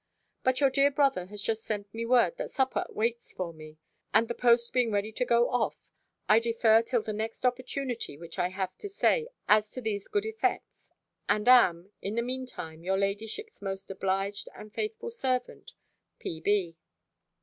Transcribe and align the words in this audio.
But 0.43 0.59
your 0.59 0.71
dear 0.71 0.89
brother 0.89 1.27
has 1.27 1.43
just 1.43 1.63
sent 1.63 1.93
me 1.93 2.07
word, 2.07 2.37
that 2.37 2.49
supper 2.49 2.87
waits 2.89 3.31
for 3.33 3.53
me: 3.53 3.77
and 4.11 4.27
the 4.27 4.33
post 4.33 4.73
being 4.73 4.91
ready 4.91 5.11
to 5.11 5.25
go 5.25 5.51
off, 5.51 5.75
I 6.27 6.39
defer 6.39 6.81
till 6.81 7.03
the 7.03 7.13
next 7.13 7.45
opportunity 7.45 8.17
which 8.17 8.39
I 8.39 8.47
have 8.47 8.75
to 8.79 8.89
say 8.89 9.27
as 9.47 9.69
to 9.73 9.79
these 9.81 10.07
good 10.07 10.25
effects: 10.25 10.89
and 11.29 11.47
am, 11.47 11.91
in 12.01 12.15
the 12.15 12.23
mean 12.23 12.47
time, 12.47 12.83
your 12.83 12.97
ladyship's 12.97 13.61
most 13.61 13.91
obliged 13.91 14.49
and 14.55 14.73
faithful 14.73 15.11
servant, 15.11 15.73
P. 16.17 16.75